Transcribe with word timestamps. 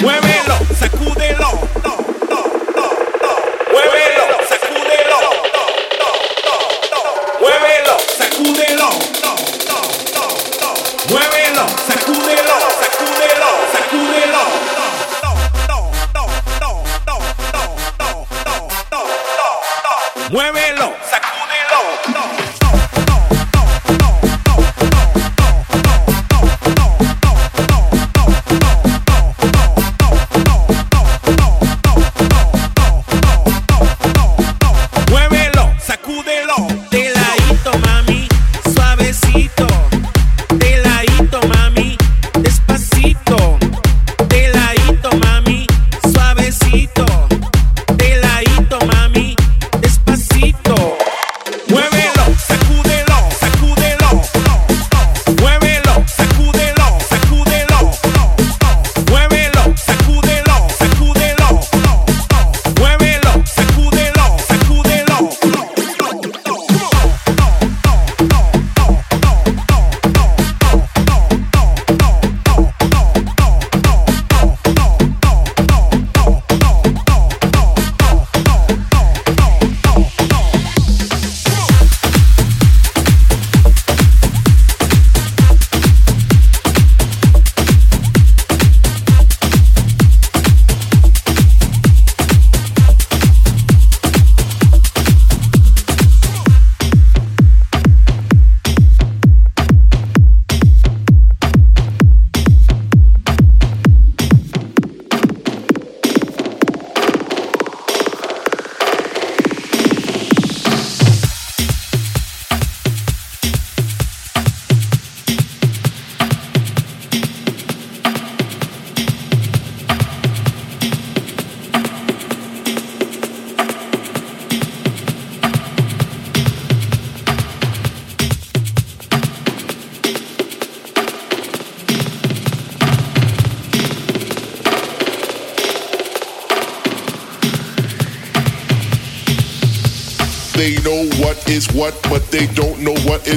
Muévelo, 0.00 0.58
sacúdelo. 0.78 1.69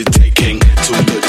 is 0.00 0.16
it 0.16 0.34
to 0.84 0.92
live? 0.92 1.19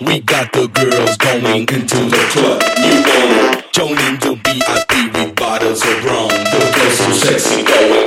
We 0.00 0.20
got 0.20 0.50
the 0.54 0.66
girls 0.66 1.16
going 1.18 1.68
into 1.68 1.96
the 2.08 2.24
club. 2.32 2.62
You 2.78 3.02
know, 3.04 3.62
joining 3.70 4.16
the 4.18 4.40
VIP 4.42 5.12
with 5.12 5.36
bottles 5.36 5.82
of 5.82 6.04
rum. 6.06 6.28
The 6.28 6.72
girls 6.74 6.96
so 6.96 7.12
sexy 7.12 7.62
going. 7.62 7.99